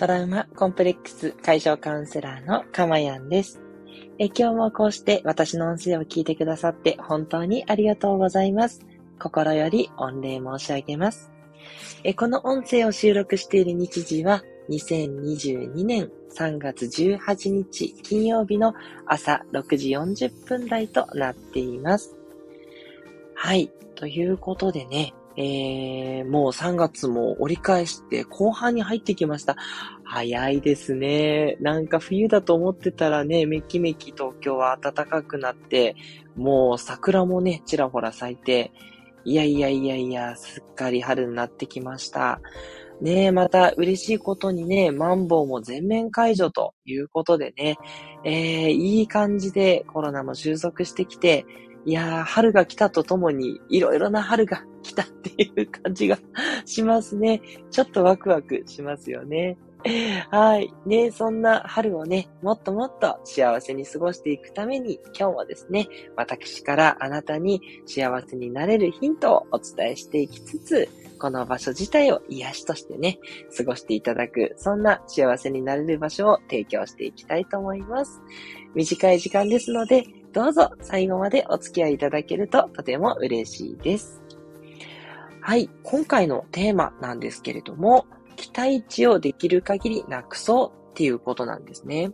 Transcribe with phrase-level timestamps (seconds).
[0.00, 3.60] トラウマコンプレックス解消カウンセラーのかまやんです。
[4.18, 8.80] え今日もこうして私の音声を聞いてくださって本当にありがとうございます。
[9.18, 11.30] 心より御礼申し上げます。
[12.02, 18.72] えこの音声を収録している日時は2022年3月18日金曜日の
[19.04, 22.16] 朝6時40分台となっています。
[23.34, 23.70] はい。
[23.96, 29.56] ということでね、えー、もう3月も折り返して後半に入ってきました。
[30.04, 31.56] 早いですね。
[31.60, 35.94] なんか冬だと思ってたらね、めきめき東京は暖かくなって、
[36.36, 38.72] もう桜もね、ちらほら咲いて、
[39.24, 42.40] いやいやいやいや、すっかり春になってきました。
[43.00, 47.78] ねえ、また嬉しいことにね、マンボウも全面解除ということでね、
[48.24, 51.46] えー、いい感じでコロナも収束してきて、
[51.86, 56.18] いやー、春が来たとともに、いろいろな春が 来たっていう感じが
[56.64, 57.42] しますね。
[57.70, 59.58] ちょっとワクワクしますよね。
[60.30, 60.72] はい。
[60.84, 73.18] ね、そんな春をね、もっともっと幸せに過ごしていくために、今日はですね、私からあなたに幸せになれるヒントをお伝えしていきつつ、この場所自体を癒しとしてね、
[73.56, 78.20] 過ごしていただく、そんな幸せになれる場所を提供していきたいと思います。
[78.74, 84.22] 短い時間ですので、どうぞ最後までお付き合いいただけるととても嬉しいです。
[85.40, 88.06] はい、今回のテーマなんですけれども、
[88.36, 92.12] 期待値をできる限りなくそうっていうことなんですね。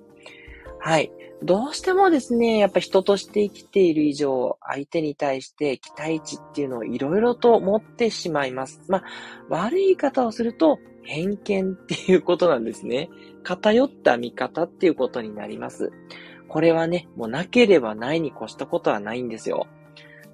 [0.79, 1.11] はい。
[1.43, 8.81] どうしてもですね、やっぱ人として生きている以上、相手に対して期待値っていうのをいろいろと持ってしまいます。
[8.89, 9.05] まあ、
[9.49, 13.11] 悪い言い方をすると、偏見っていうことなんですね。
[13.43, 15.93] 偏った見方っていうことになります。
[16.49, 19.67] これはね、もうなければないに越したことはないんですよ。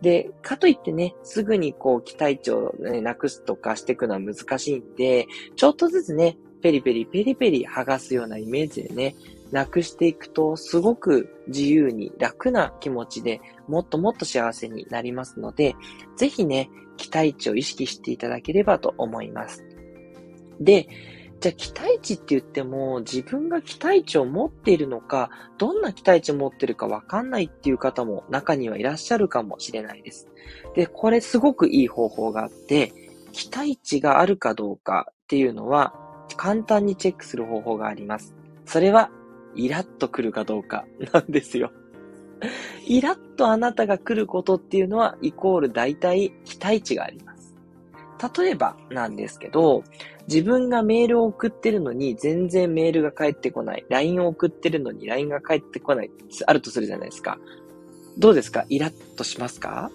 [0.03, 9.15] で、かといってね、すぐにこう期待値を、ね、なくすとかしていくのは難しいんで、ちょっとずつね、ペリペリペリペリ剥がすようなイメージでね、
[9.53, 15.77] なくしていくと、すごく自由に楽な気持ちでもっともっと幸せになりますので、
[16.17, 19.65] ぜひね、期待値を意識していただければと思います。
[20.61, 20.89] で、
[21.43, 30.29] じゃあ期待値って言っても、自分が期待値を持っているのか、どんな期待値を持ってるかわかんないっていう方も中にはいらっしゃるかもしれないです。
[30.77, 32.93] で、これすごくいい方法があって、
[33.33, 35.93] 期待値があるかどうかっていうのは、
[36.37, 38.37] 簡単にチェックする方法があります。
[38.65, 39.11] それは、
[39.57, 41.73] イラッと来るかどうか なんですよ。
[42.87, 47.42] イラッとあなたが来ることっていうのは、イコール大体期待値があります。
[48.37, 49.83] 例えばなんですけど、
[50.29, 53.85] 自分がメールを送ってるのに全然メールが返ってこない。
[53.89, 56.11] LINE を送ってるのに LINE が返ってこない。
[56.47, 57.39] あるとするじゃないですか。
[58.19, 58.65] どうですか？
[58.69, 59.91] イラッとしますか？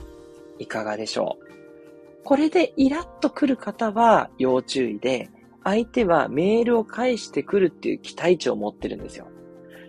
[0.60, 2.24] いかがでしょう？
[2.24, 5.30] これでイラッと来る方は要注意で、
[5.64, 9.28] 相手はメールを返してくるっていう期待値を持ってるんですよ。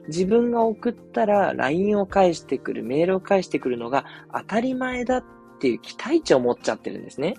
[0.09, 5.25] 自分が送ったら LINE を返してくる、メールを返してくるのが当たり前だっ
[5.61, 7.35] ていう期待値を持っちゃってるんですね。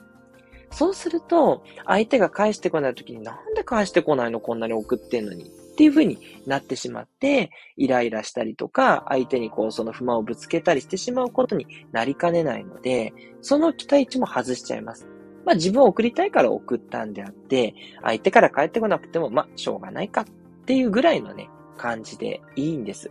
[0.72, 15.08] そうすると、相手が返してこない時になんで返してこないのこんなに送ってんのにっていう風になってしまって、イライラしたりとか、相手にこうその不満をぶつけたりしてしまうことになりかねないので、その期待値も外しちゃいます。
[15.46, 20.26] まあ自分を送りたいから送ったんであって、相手から返ってこなくても、まあしょうがないかっ
[20.66, 23.10] ていうぐらいのね、感じでいいんです。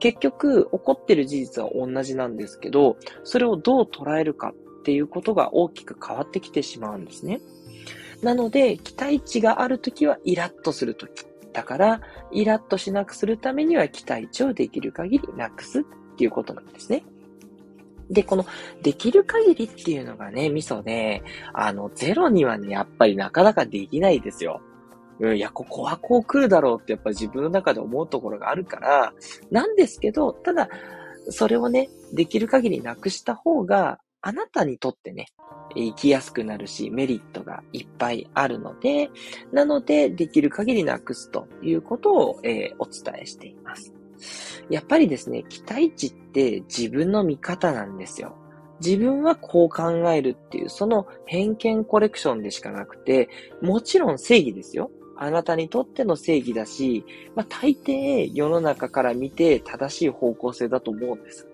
[0.00, 4.52] 結局、起こってる事実は同じなんですけど、それをどう捉えるか
[4.84, 7.40] っていうことが大きく変わってきてしまうんですね。
[8.22, 11.24] なので、期待値があるときはイラッとするとき。
[11.54, 12.00] だから、
[12.30, 15.84] イラッとしなくするためには期待値をできる限りなくすっ
[16.16, 17.02] ていうことなんですね。
[18.10, 18.44] で、この、
[18.82, 21.22] できる限りっていうのがね、ミソで、
[21.54, 24.60] あの、ゼロにはね、やっぱりなかなかできないですよ。
[25.20, 29.14] うん、いや、ここはこう来るだろうってやっぱり自分の中で思うところがあるから、
[29.50, 30.68] なんですけど、ただ、
[31.30, 35.26] それをね、できる限りなくした方が、あなたにとってね、
[35.76, 39.10] 生きやすくなるし、メリットがいっぱいあるので、
[39.52, 43.92] なので、できる限りなくすということを、えー、お伝えしています。
[44.70, 48.34] やっぱりですね、期待値って自分の見方なんですよ。
[48.82, 53.28] 自分はこう考えるっていう、その偏見コレクションでしかなくて、
[53.60, 54.90] もちろん正義ですよ。
[55.18, 57.04] あなたにとっての正義だし、
[57.34, 61.46] まあ大抵世の中から見て正しい方向性だと思うんです。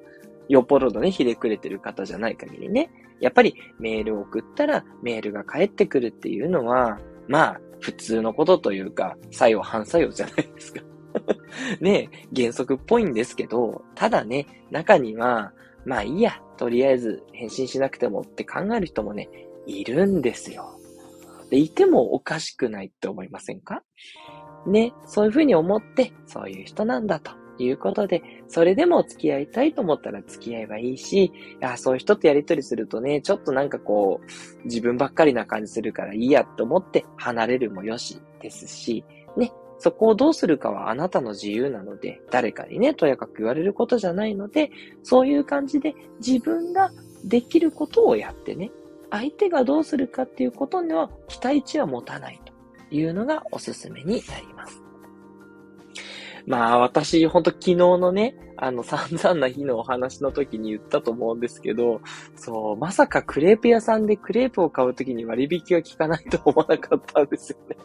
[0.50, 2.90] よっぽどね、ひれくれてる方じゃない限りね。
[3.20, 6.98] やっぱりメールを送ったらメールが返ってくるっていうのは、
[7.28, 10.80] まあ、普通のことというか、作用反作用じゃないですか。
[11.80, 15.52] ね原則っぽいんですけど、ただね、中には、
[15.84, 19.28] まあいいや、とりあえず返信しなくてもって考える人もね、
[19.66, 20.80] いるんですよ。
[21.48, 23.84] で、いてもおかしくないって思いませんか？
[24.66, 27.30] ね、そういうふうに思って、そういう人なんだと
[27.64, 39.04] いうことで、それでも付き合いたいと思ったら付き合えばいいし、いや、そういう人とやりとりするとね、ちょっとなんかこう、自分ばっかりな感じするからいいやと思って離れるもよしですし、
[39.36, 44.70] ね、そこをどうするかはあなたの自由なので、誰かにね、とやかく言われることじゃないので、
[45.02, 46.90] そういう感じで自分が
[47.24, 48.70] できることをやってね、
[49.10, 52.52] 相手がどうするかっていうことには期待値は持たないと
[52.94, 54.89] いうのがおすすめになります。
[56.46, 62.00] まあ私、ほんと昨日のね、あの散々な日のお話の時に言ったと思うんですけど、
[62.36, 67.76] そう、まさかクレープ屋さんでクレープを買う時に割引が効かないと思わなかったんですよね。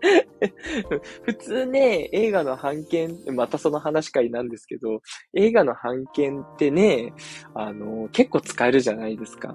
[1.22, 5.00] 普通ね、映画の版権、またその話会なんですけど、
[5.34, 7.12] 映画の版権ってね、
[7.54, 9.46] あの、結構使えるじゃないですか。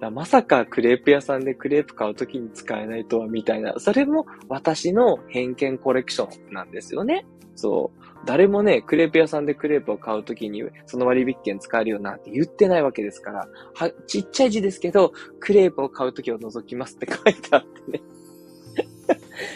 [0.00, 3.74] かまさかクレープ屋さんでクレープ買うときに使えないとは、みたいな。
[3.78, 7.26] それも私の偏見コレクションなんですよね。
[7.56, 8.04] そう。
[8.26, 18.02] 誰もね、クレープ屋さんでクレープを買うときに、その割引券使えるよなんて言ってないわけですから、は、ちっちゃい字ですけど、クレープを買うときを除きますって書いてあってね。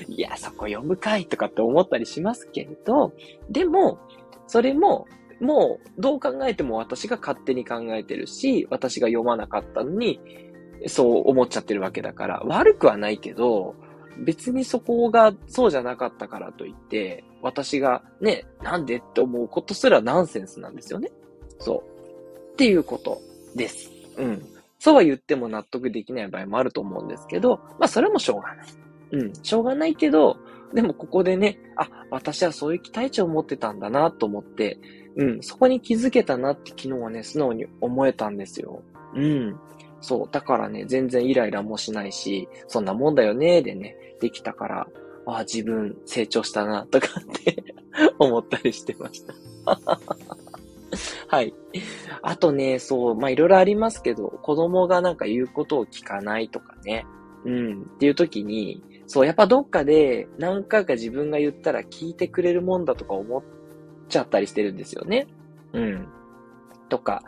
[0.08, 3.12] いや、そこ読むかいとかって思ったりしますけれど、
[3.50, 3.98] でも、
[4.46, 5.06] それも、
[5.40, 10.20] もう、どう考えても私が勝手に考えてるし、私が読まなかったのに、
[10.86, 13.74] そう思っちゃってるわけだから、悪くはないけど、
[14.18, 21.10] 別にそこがそうじゃなかったからといって、私がね、なんでって思うことすらナンセンスなんですよね。
[21.58, 22.52] そう。
[22.52, 23.20] っていうこと
[23.54, 23.90] です。
[24.16, 24.44] うん。
[24.80, 28.66] そうは言っても納得できない場合もあると思うんですけど、まあそれもしょうがない。
[29.12, 30.36] うん、しょうがないけど、
[30.74, 34.78] でもここでね、あ、私はそういう期待値を持ってたんだなと思って、
[35.16, 38.82] うん、そこに気づけたなって昨日はね、素直に思えたんですよ。
[39.14, 39.58] うん。
[40.00, 40.28] そう。
[40.30, 44.86] だからね、全然イライラもしないし、そんなもんだよね、でね、できたから、
[45.26, 47.64] あ、自分成長したな、とかって
[48.18, 49.34] 思ったりしてました
[51.26, 51.54] はい。
[52.22, 57.04] あとね、そう、まあ、いろいろありますけど、子供がなんか言うことを聞かないとかね。
[57.44, 57.82] うん。
[57.82, 63.42] っていう時に、そう、やっぱどっかで何回か自分が言ったら聞いてくれるもんだとか思っ
[64.08, 65.26] ちゃったりしてるんですよね。
[65.72, 66.08] うん。
[66.90, 67.22] とか、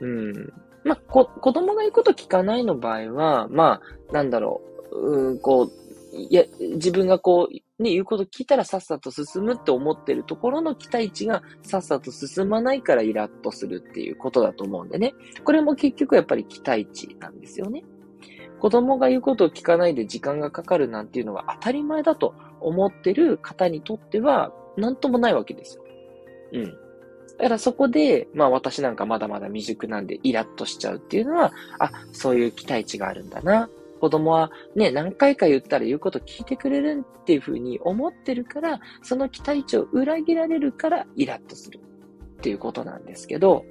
[0.00, 0.52] うん。
[0.84, 3.80] まあ、こ、子供が言うこと聞かないの場合は、ま
[4.10, 4.60] あ、なんだろ
[4.90, 15.14] う、うん、こう、いや、自分がこう、ね、言うこと聞いたらさっさと進むって思ってるところの期待値がさっさと進まないからイラッとするっていうことだと思うんでね。
[15.44, 17.84] これも結局やっぱり期待値なんですよね。
[18.62, 25.84] 子供が言うことを聞かないで時間がかかるなんていうのは当たり前だと思ってる方にとっては、なんともないわけですよ。
[26.52, 26.64] うん。
[26.66, 26.72] だ
[27.38, 33.68] からそこで、まあ私なんかまだまだ未熟なんでイラッとしちゃうっていうのは、あ、そういう期待値があるんだな。
[34.00, 43.64] 子供はね、何回か言ったら言うこと聞いてくれるっていうふうに思ってるから、その期待値を裏切られるからイラッとするっていうことなんですけど、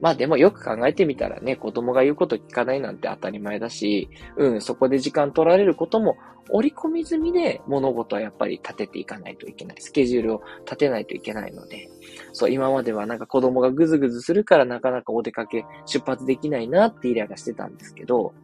[0.00, 6.16] まあでもよく考えてみたらね、子供が言うこと聞かないなんて当たり前だし、うん、そこで時間取られることも
[6.50, 9.76] 織り込み済みで物事はやっぱり立てていかないといけない。
[9.80, 11.88] スケジュールを立てないといけないので、
[12.32, 18.34] そう、今まではなんか子供がぐずぐずするからなかなかお出かけ出発できないなってイライラしてたんですけど、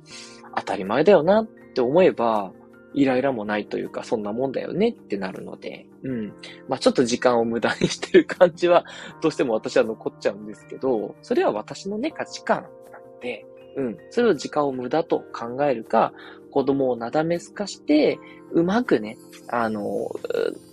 [0.56, 2.52] 当たり前だよなって思えば、
[2.94, 6.28] イライラもないというか、そんなもんだよねってなるので、うん。
[6.68, 8.84] まあちょっと時間を無駄にしてる感じは、
[9.20, 13.98] どうしても私は残っちゃうんですけど、それは私のね、価値観なので、うん。
[14.10, 16.12] それを時間を無駄と考えるか、
[16.50, 18.18] 子供をなだめすかして、
[18.52, 19.16] うまくね、
[19.48, 20.10] あの、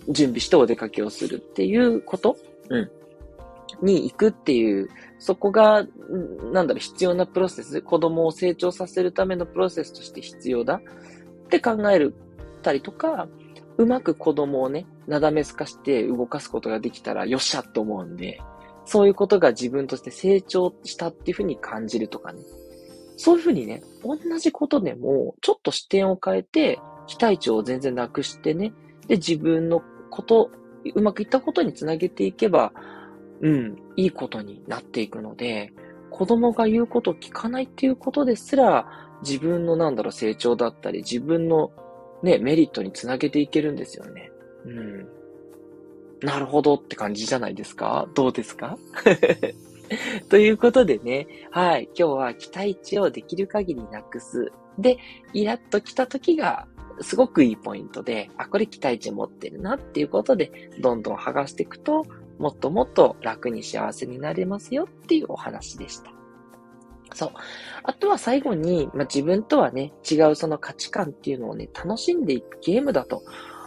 [0.08, 2.36] 準備してお出かけをするっていうこと、
[2.68, 2.90] うん。
[3.82, 5.86] に行くっていう、そこが、
[6.52, 10.80] なんだろう、必要なプロセス、子供を成長させるためのプロセスとして必要だ
[11.48, 12.14] って考える
[12.62, 13.26] たりとか、
[13.78, 18.40] うまく子供をね、なだめすかして動かすことができたらよっしゃって思うんで、
[18.84, 22.42] そういうことが自分として成長したっていうふうに感じるとかね。
[23.16, 28.72] そういうふうにね、同じことでも、ちょっと視点を変えて、期待値を全然なくしてね、
[29.06, 30.50] で、自分のこと、
[30.94, 32.72] うまくいったことにつなげていけば、
[33.40, 35.72] うん、いいことになっていくので、
[36.10, 41.70] 子供が言うことを聞かないっていうことですら、自分のなんだろう、成長だったり、自分の
[42.22, 44.30] ね、メリットにつなげていけるんですよね。
[44.64, 45.08] うん。
[46.20, 48.08] なるほどって感じじゃないですか？
[48.14, 48.76] どうですか？
[50.28, 54.50] ということでね、はい、今日は期待値をできる限りなくす。
[54.78, 54.98] で、
[55.32, 56.66] イラッと来た時が
[57.00, 62.04] すごくいいポイントで、あ、これ期待値持ってるなっていうことで、どんどん剥がしていくと、
[62.38, 66.12] もっともっと楽に幸せになれますよっていうお話でした。
[67.18, 67.30] そう。
[67.82, 73.24] あとは最後に、まあ、自分とはね、違うその価値観っていうのをね、楽しんでいくゲームだと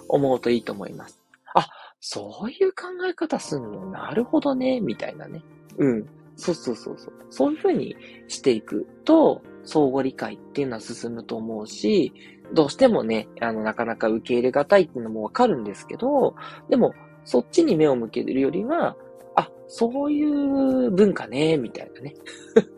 [0.08, 1.22] 思うといいと思います。
[1.53, 1.67] あ、
[2.00, 3.91] そういう考え方すんの？
[3.91, 5.43] なるほどね、みたいなね。
[5.77, 6.08] うん。
[6.38, 7.13] そうそうそうそう。
[7.29, 7.93] そういうふうに
[8.29, 12.13] していくと、相互理解っていうのは進むと思うし、
[12.53, 16.36] どうしてもね、あの、なかなか受け入れがたいっていうのもわかるんですけど、
[16.70, 16.93] でも、
[17.25, 18.96] そっちに目を向けるよりは、
[19.36, 22.14] あ、そういう文化ね、みたいなね。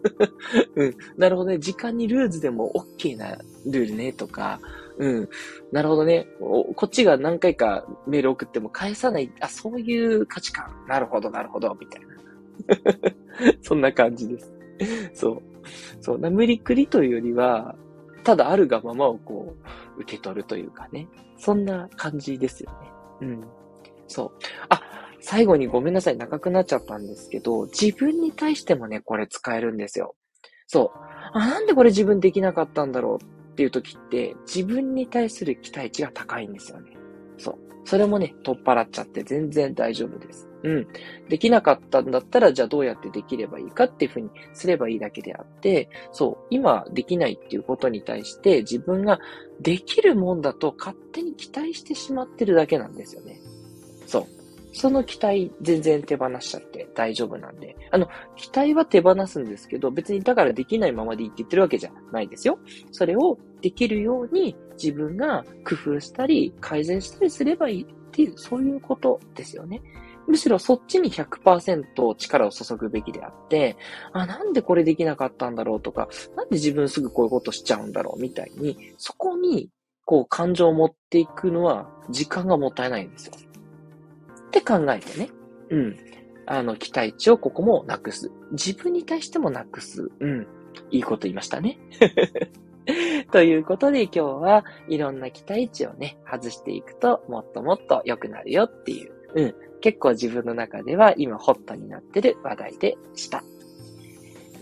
[0.75, 0.95] うん。
[1.17, 1.59] なるほどね。
[1.59, 4.59] 時間にルーズでも OK なルールね、とか。
[4.97, 5.29] うん。
[5.71, 6.27] なるほどね。
[6.39, 9.31] こっちが何回かメール送っても返さない。
[9.39, 10.71] あ、そういう価値観。
[10.87, 12.13] なるほど、なるほど、みたいな。
[13.61, 14.53] そんな感じです。
[15.13, 15.41] そう。
[16.01, 16.17] そう。
[16.17, 17.75] 無理くりというよりは、
[18.23, 19.55] ただあるがままをこ
[19.97, 21.07] う、受け取るというかね。
[21.37, 22.77] そんな感じですよね。
[23.21, 23.43] うん。
[24.07, 24.31] そう。
[24.69, 24.81] あ、
[25.25, 26.17] 最後にごめんなさい。
[26.17, 30.15] 長くなっちゃったんですけど、自分に対してもね、これ使えるんですよ。
[30.67, 30.99] そう。
[31.33, 36.91] あ、なんでこれ自分できなかったんだろうっていう時って、自分に対する期待値が高いんですよね。
[37.37, 37.57] そう。
[37.85, 40.49] それもね、取っ払っちゃって全然大丈夫です。
[40.63, 40.87] うん。
[41.29, 49.19] できなかったんだったら、じゃあどうやってできればいいかっていうふうにすればいいだけであって、そう、今できないっていうことに対して自分が
[49.61, 53.39] できるもんだと勝手に期待してしまってるだけなんですよね。
[54.05, 54.42] そう。
[54.73, 57.75] その期待全然手放しちゃって大丈夫なんで。
[57.91, 62.59] あの、期待は手放すんですけど、別にだからできないままでいいって言ってるわけじゃないですよ。
[62.91, 69.81] それをできるように自分が工夫したり改善したりすればいいっていう、そういうことですよね。
[70.27, 73.77] むしろそっちに100%力を注ぐべきであって、
[74.13, 79.69] あ、なんでこれできなかったんだろうとか、なんで自分すぐこういうことしちゃうんだろうみたいに、そこに、
[80.05, 83.33] こう感情を持っていくのは時間がもったいないんですよ。
[84.59, 85.29] って考えてね。
[85.69, 85.97] うん。
[86.45, 88.31] あの、期待値をここもなくす。
[88.51, 90.11] 自分に対してもなくす。
[90.19, 90.47] うん。
[90.91, 91.79] いいこと言いましたね。
[93.31, 103.43] ということで今日はいろんな期待値をね、外していくともっともっと良くなるよっていう、うん、結構自分の中では今ホットになってる話題でした。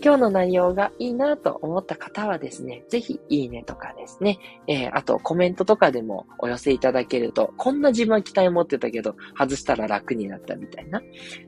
[0.04, 11.00] 今日の内容がいいなと思った方はですね、ぜひいいねとかですね、えー、あとコメントとかでもお寄せいただけると、こんな自分は期待持ってたけど、外したら楽になったみたいな、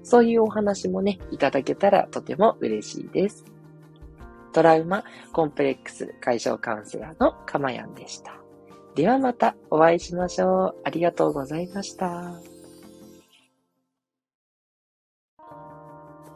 [0.05, 3.45] そういうお話もね、いただけたらとても嬉しいです。
[4.53, 8.37] トラウマコンプレックス解消カウンセラーのかまやんでした。
[8.95, 10.77] ではまたお会いしましょう。
[10.85, 12.54] ありがとうございました。